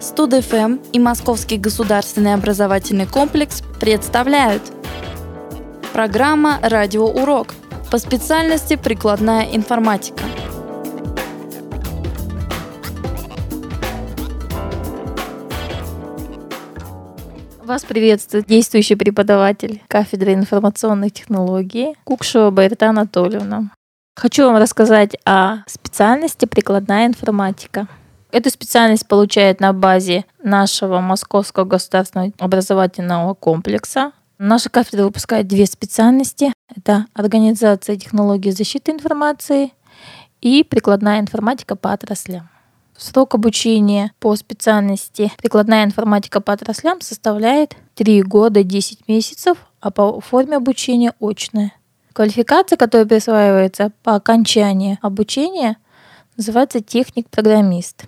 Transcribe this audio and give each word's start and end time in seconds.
Студ-ФМ 0.00 0.78
и 0.92 1.00
Московский 1.00 1.58
государственный 1.58 2.34
образовательный 2.34 3.06
комплекс 3.06 3.62
представляют 3.80 4.62
Программа 5.92 6.60
«Радиоурок» 6.62 7.54
по 7.90 7.98
специальности 7.98 8.76
«Прикладная 8.76 9.48
информатика». 9.52 10.22
Вас 17.64 17.84
приветствует 17.84 18.46
действующий 18.46 18.94
преподаватель 18.94 19.82
кафедры 19.88 20.32
информационных 20.32 21.12
технологий 21.12 21.96
Кукшева 22.04 22.50
Байрта 22.50 22.90
Анатольевна. 22.90 23.72
Хочу 24.14 24.44
вам 24.44 24.56
рассказать 24.56 25.16
о 25.24 25.64
специальности 25.66 26.46
прикладная 26.46 27.06
информатика. 27.06 27.88
Эту 28.30 28.50
специальность 28.50 29.08
получает 29.08 29.58
на 29.60 29.72
базе 29.72 30.26
нашего 30.42 31.00
Московского 31.00 31.64
государственного 31.64 32.32
образовательного 32.38 33.32
комплекса. 33.32 34.12
Наша 34.36 34.68
кафедра 34.68 35.04
выпускает 35.04 35.48
две 35.48 35.64
специальности. 35.64 36.52
Это 36.74 37.06
организация 37.14 37.96
технологий 37.96 38.50
защиты 38.50 38.92
информации 38.92 39.72
и 40.42 40.62
прикладная 40.62 41.20
информатика 41.20 41.74
по 41.74 41.92
отраслям. 41.92 42.50
Срок 42.98 43.34
обучения 43.34 44.12
по 44.20 44.36
специальности 44.36 45.32
прикладная 45.38 45.84
информатика 45.84 46.40
по 46.40 46.52
отраслям 46.52 47.00
составляет 47.00 47.76
3 47.94 48.22
года 48.24 48.62
10 48.62 49.08
месяцев, 49.08 49.56
а 49.80 49.90
по 49.90 50.20
форме 50.20 50.56
обучения 50.56 51.14
очная. 51.18 51.72
Квалификация, 52.12 52.76
которая 52.76 53.06
присваивается 53.06 53.92
по 54.02 54.16
окончании 54.16 54.98
обучения, 55.00 55.78
называется 56.36 56.80
техник-программист. 56.80 58.04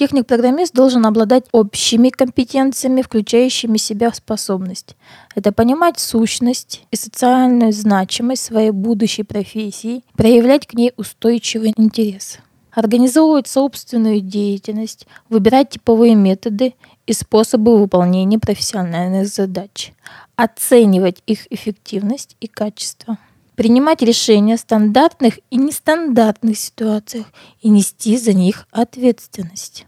Техник-программист 0.00 0.72
должен 0.72 1.04
обладать 1.04 1.44
общими 1.52 2.08
компетенциями, 2.08 3.02
включающими 3.02 3.76
в 3.76 3.82
себя 3.82 4.10
способность. 4.14 4.96
Это 5.34 5.52
понимать 5.52 5.98
сущность 5.98 6.86
и 6.90 6.96
социальную 6.96 7.70
значимость 7.74 8.44
своей 8.44 8.70
будущей 8.70 9.24
профессии, 9.24 10.02
проявлять 10.14 10.66
к 10.66 10.72
ней 10.72 10.94
устойчивый 10.96 11.74
интерес. 11.76 12.38
Организовывать 12.70 13.46
собственную 13.46 14.22
деятельность, 14.22 15.06
выбирать 15.28 15.68
типовые 15.68 16.14
методы 16.14 16.72
и 17.06 17.12
способы 17.12 17.78
выполнения 17.78 18.38
профессиональных 18.38 19.28
задач, 19.28 19.92
оценивать 20.34 21.22
их 21.26 21.46
эффективность 21.52 22.38
и 22.40 22.46
качество, 22.46 23.18
принимать 23.54 24.00
решения 24.00 24.56
в 24.56 24.60
стандартных 24.60 25.40
и 25.50 25.58
нестандартных 25.58 26.56
ситуациях 26.56 27.26
и 27.60 27.68
нести 27.68 28.16
за 28.16 28.32
них 28.32 28.66
ответственность, 28.70 29.84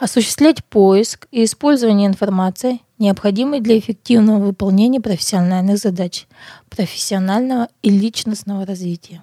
осуществлять 0.00 0.64
поиск 0.64 1.28
и 1.30 1.44
использование 1.44 2.08
информации, 2.08 2.80
необходимой 2.98 3.60
для 3.60 3.78
эффективного 3.78 4.46
выполнения 4.46 5.00
профессиональных 5.00 5.78
задач, 5.78 6.26
профессионального 6.68 7.68
и 7.82 7.90
личностного 7.90 8.66
развития 8.66 9.22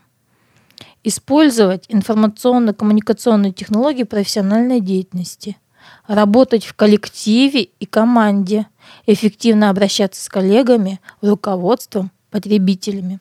использовать 1.07 1.85
информационно-коммуникационные 1.87 3.53
технологии 3.53 4.03
профессиональной 4.03 4.81
деятельности, 4.81 5.55
работать 6.05 6.65
в 6.65 6.73
коллективе 6.73 7.63
и 7.63 7.85
команде, 7.85 8.67
эффективно 9.05 9.69
обращаться 9.69 10.21
с 10.21 10.27
коллегами, 10.27 10.99
руководством, 11.21 12.11
потребителями, 12.29 13.19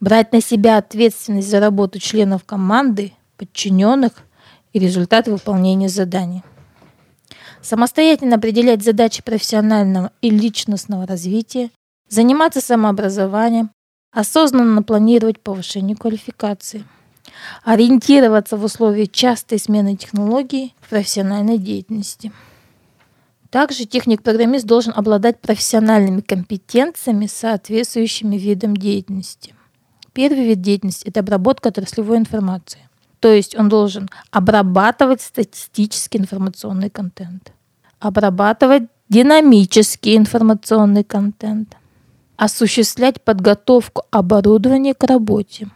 брать 0.00 0.32
на 0.32 0.40
себя 0.40 0.78
ответственность 0.78 1.48
за 1.48 1.60
работу 1.60 2.00
членов 2.00 2.44
команды, 2.44 3.12
подчиненных 3.36 4.12
и 4.72 4.80
результаты 4.80 5.30
выполнения 5.30 5.88
заданий. 5.88 6.42
Самостоятельно 7.64 8.36
определять 8.36 8.84
задачи 8.84 9.22
профессионального 9.22 10.12
и 10.20 10.28
личностного 10.28 11.06
развития, 11.06 11.70
заниматься 12.10 12.60
самообразованием, 12.60 13.70
осознанно 14.12 14.82
планировать 14.82 15.40
повышение 15.40 15.96
квалификации, 15.96 16.84
ориентироваться 17.64 18.58
в 18.58 18.64
условиях 18.64 19.10
частой 19.12 19.58
смены 19.58 19.96
технологий 19.96 20.74
в 20.82 20.90
профессиональной 20.90 21.56
деятельности. 21.56 22.32
Также 23.48 23.86
техник-программист 23.86 24.66
должен 24.66 24.92
обладать 24.94 25.40
профессиональными 25.40 26.20
компетенциями, 26.20 27.26
соответствующими 27.26 28.36
видам 28.36 28.76
деятельности. 28.76 29.54
Первый 30.12 30.44
вид 30.44 30.60
деятельности– 30.60 31.04
это 31.08 31.20
обработка 31.20 31.70
отраслевой 31.70 32.18
информации. 32.18 32.80
То 33.24 33.32
есть 33.32 33.58
он 33.58 33.70
должен 33.70 34.10
обрабатывать 34.32 35.22
статистический 35.22 36.18
информационный 36.18 36.90
контент, 36.90 37.52
обрабатывать 37.98 38.82
динамический 39.08 40.18
информационный 40.18 41.04
контент, 41.04 41.74
осуществлять 42.36 43.22
подготовку 43.22 44.02
оборудования 44.10 44.92
к 44.92 45.04
работе, 45.04 45.68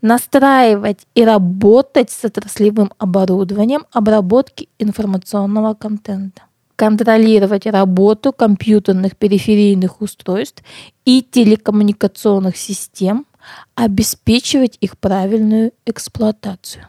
настраивать 0.00 1.00
и 1.16 1.24
работать 1.24 2.12
с 2.12 2.24
отраслевым 2.24 2.92
оборудованием 2.98 3.84
обработки 3.90 4.68
информационного 4.78 5.74
контента, 5.74 6.42
контролировать 6.76 7.66
работу 7.66 8.32
компьютерных 8.32 9.16
периферийных 9.16 10.00
устройств 10.00 10.62
и 11.04 11.20
телекоммуникационных 11.20 12.56
систем, 12.56 13.26
обеспечивать 13.74 14.78
их 14.80 14.98
правильную 14.98 15.72
эксплуатацию. 15.86 16.86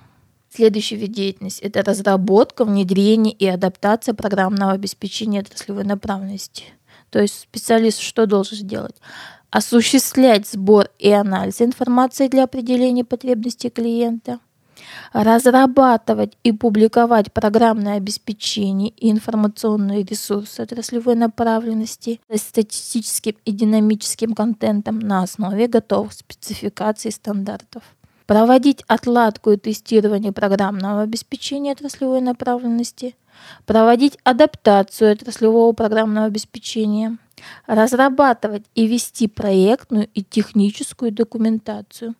Следующий 0.49 0.95
вид 0.95 1.11
деятельности– 1.11 1.61
это 1.63 1.81
разработка, 1.81 2.63
внедрение 2.63 3.33
и 3.33 3.47
адаптация 3.47 4.13
программного 4.13 4.73
обеспечения 4.73 5.39
отраслевой 5.39 5.83
направленности– 5.83 6.65
то 7.13 7.21
есть 7.21 7.41
специалист 7.41 7.99
что 7.99 8.25
должен 8.25 8.67
делать? 8.67 8.95
Осуществлять 9.51 10.47
сбор 10.47 10.89
и 10.97 11.11
анализ 11.11 11.61
информации 11.61 12.27
для 12.27 12.45
определения 12.45 13.05
потребностей 13.05 13.69
клиента, 13.69 14.39
разрабатывать 15.11 16.37
и 16.43 16.51
публиковать 16.51 17.31
программное 17.31 17.97
обеспечение 17.97 18.89
и 18.89 19.11
информационные 19.11 20.03
ресурсы 20.03 20.61
отраслевой 20.61 21.15
направленности 21.15 22.19
с 22.29 22.41
статистическим 22.41 23.35
и 23.45 23.51
динамическим 23.51 24.33
контентом 24.33 24.99
на 24.99 25.23
основе 25.23 25.67
готовых 25.67 26.13
спецификаций 26.13 27.09
и 27.09 27.13
стандартов. 27.13 27.83
Проводить 28.25 28.83
отладку 28.87 29.51
и 29.51 29.57
тестирование 29.57 30.31
программного 30.31 31.01
обеспечения 31.01 31.73
отраслевой 31.73 32.21
направленности, 32.21 33.15
проводить 33.65 34.17
адаптацию 34.23 35.11
отраслевого 35.11 35.73
программного 35.73 36.27
обеспечения, 36.27 37.17
разрабатывать 37.67 38.63
и 38.75 38.87
вести 38.87 39.27
проектную 39.27 40.07
и 40.13 40.23
техническую 40.23 41.11
документацию, 41.11 42.15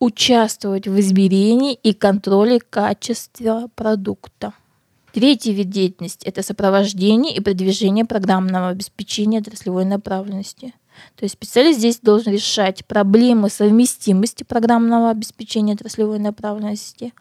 участвовать 0.00 0.88
в 0.88 0.98
измерении 0.98 1.74
и 1.74 1.92
контроле 1.92 2.58
качества 2.58 3.70
продукта. 3.76 4.54
Третий 5.12 5.52
вид 5.52 5.70
деятельности– 5.70 6.24
это 6.26 6.42
сопровождение 6.42 7.36
и 7.36 7.40
продвижение 7.40 8.04
программного 8.04 8.68
обеспечения 8.68 9.40
отраслевой 9.40 9.84
направленности. 9.84 10.72
То 11.16 11.24
есть 11.24 11.34
специалист 11.34 11.78
здесь 11.78 12.00
должен 12.00 12.32
решать 12.32 12.86
проблемы 12.86 13.50
совместимости 13.50 14.42
программного 14.42 15.10
обеспечения 15.10 15.74
отраслевой 15.74 16.18
направленности, 16.18 17.12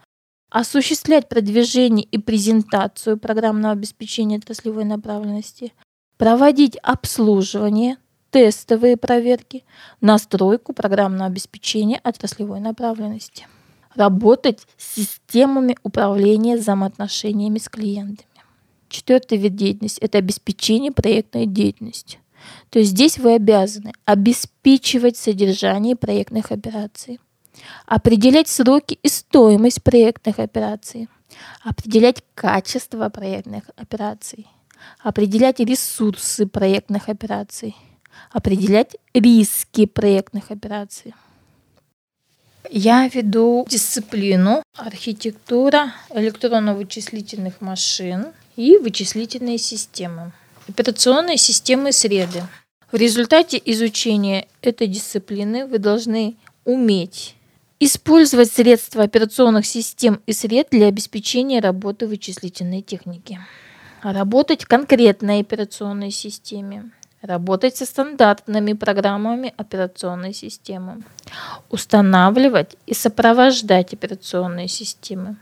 осуществлять 0.50 1.30
продвижение 1.30 2.06
и 2.06 2.18
презентацию 2.18 3.18
программного 3.18 3.74
обеспечения 3.74 4.38
отраслевой 4.38 4.86
направленности, 4.86 5.74
проводить 6.18 6.78
обслуживание, 6.84 7.98
тестовые 8.32 8.98
проверки, 8.98 9.64
настройку 10.02 10.74
программного 10.74 11.26
обеспечения 11.26 12.00
отраслевой 12.04 12.60
направленности, 12.60 13.48
работать 13.96 14.68
с 14.78 14.96
системами 14.96 15.78
управления 15.84 16.58
взаимоотношениями 16.58 17.58
с 17.60 17.70
клиентами. 17.70 18.28
Четвертый 18.88 19.38
вид 19.38 19.56
деятельности– 19.56 20.00
это 20.02 20.18
обеспечение 20.18 20.92
проектной 20.92 21.46
деятельности. 21.46 22.20
То 22.70 22.80
есть 22.80 22.92
здесь 22.92 23.18
вы 23.18 23.36
обязаны 23.36 23.94
обеспечивать 24.06 25.18
содержание 25.18 25.96
проектных 25.96 26.52
операций, 26.52 27.20
определять 27.86 28.48
сроки 28.48 28.98
и 29.04 29.10
стоимость 29.10 29.84
проектных 29.84 30.40
операций, 30.40 31.08
определять 31.64 32.24
качество 32.34 33.10
проектных 33.10 33.70
операций, 33.76 34.48
определять 35.00 35.60
ресурсы 35.60 36.48
проектных 36.48 37.10
операций, 37.10 37.76
определять 38.32 38.96
риски 39.14 39.86
проектных 39.86 40.52
операций. 40.52 41.14
Я 42.70 43.08
веду 43.08 43.66
дисциплину 43.70 44.62
архитектура 44.78 45.94
электронно-вычислительных 46.12 47.62
машин 47.62 48.28
и 48.56 48.78
вычислительные 48.78 49.58
системы 49.58 50.32
операционные 50.70 51.38
системы 51.38 51.92
среды. 51.92 52.44
В 52.92 52.96
результате 52.96 53.62
изучения 53.66 54.48
этой 54.62 54.88
дисциплины 54.88 55.66
вы 55.66 55.80
должны 55.80 56.36
уметь 56.66 57.36
использовать 57.80 58.52
средства 58.52 59.04
операционных 59.04 59.66
систем 59.66 60.22
и 60.26 60.34
сред 60.34 60.68
для 60.72 60.88
обеспечения 60.88 61.60
работы 61.60 62.08
вычислительной 62.08 62.82
техники. 62.82 63.40
работать 64.02 64.64
в 64.64 64.68
конкретной 64.68 65.42
операционной 65.42 66.12
системе, 66.12 66.92
работать 67.22 67.76
со 67.76 67.86
стандартными 67.86 68.74
программами 68.74 69.54
операционной 69.58 70.34
системы, 70.34 71.04
устанавливать 71.70 72.76
и 72.86 72.94
сопровождать 72.94 73.94
операционные 73.94 74.68
системы, 74.68 75.36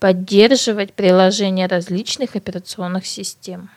поддерживать 0.00 0.92
приложения 0.92 1.66
различных 1.66 2.36
операционных 2.36 3.06
систем. 3.06 3.70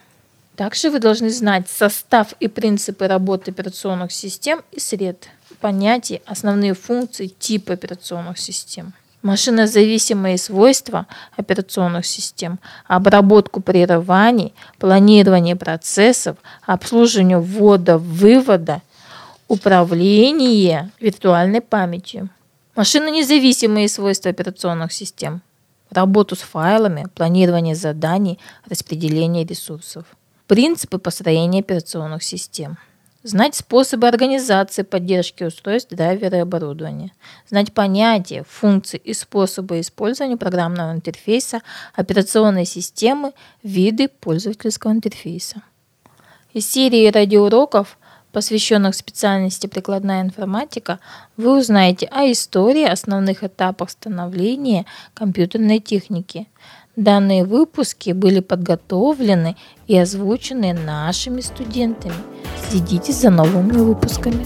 Также 0.56 0.90
вы 0.90 1.00
должны 1.00 1.30
знать 1.30 1.70
состав 1.70 2.34
и 2.40 2.48
принципы 2.48 3.08
работы 3.08 3.52
операционных 3.52 4.12
систем 4.12 4.64
и 4.72 4.80
сред, 4.80 5.30
понятия, 5.62 6.22
основные 6.26 6.74
функции, 6.74 7.28
типы 7.28 7.74
операционных 7.74 8.40
систем– 8.40 8.94
машинозависимые 9.22 10.38
свойства 10.38 11.08
операционных 11.36 12.06
систем, 12.06 12.60
обработку 12.86 13.62
прерываний, 13.62 14.54
планирование 14.80 15.56
процессов, 15.56 16.38
обслуживание 16.66 17.40
ввода-вывода, 17.40 18.82
управление 19.48 20.92
виртуальной 21.00 21.62
памятью. 21.62 22.30
Машинонезависимые 22.76 23.90
свойства 23.90 24.30
операционных 24.30 24.94
систем, 24.94 25.42
работу 25.90 26.36
с 26.36 26.40
файлами, 26.40 27.08
планирование 27.16 27.76
заданий, 27.76 28.40
распределение 28.70 29.46
ресурсов. 29.46 30.06
Принципы 30.46 30.98
построения 31.00 31.60
операционных 31.60 32.24
систем– 32.24 32.78
знать 33.24 33.56
способы 33.56 34.08
организации 34.08 34.84
поддержки 34.84 35.44
устройств, 35.44 35.92
драйвера 35.94 36.38
и 36.38 36.42
оборудования, 36.42 37.12
знать 37.50 37.74
понятия, 37.74 38.44
функции 38.48 38.98
и 39.04 39.14
способы 39.14 39.80
использования 39.80 40.38
программного 40.38 40.94
интерфейса, 40.94 41.62
операционной 41.94 42.66
системы, 42.66 43.34
виды 43.64 44.08
пользовательского 44.08 44.92
интерфейса. 44.92 45.62
Из 46.54 46.70
серии 46.70 47.12
радиоуроков, 47.12 47.98
посвященных 48.32 48.96
специальности 48.96 49.68
прикладная 49.68 50.22
информатика, 50.22 51.00
вы 51.38 51.60
узнаете 51.60 52.08
о 52.08 52.32
истории, 52.32 52.84
основных 52.84 53.44
этапах 53.44 53.90
становления 53.90 54.86
компьютерной 55.14 55.80
техники– 55.80 56.48
Данные 56.98 57.46
выпуски 57.46 58.10
были 58.10 58.40
подготовлены 58.40 59.56
и 59.86 59.96
озвучены 59.96 60.74
нашими 60.74 61.42
студентами. 61.42 62.16
Следите 62.68 63.14
за 63.14 63.30
новыми 63.30 63.74
выпусками. 63.74 64.44